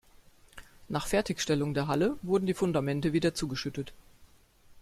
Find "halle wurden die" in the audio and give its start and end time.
1.87-2.55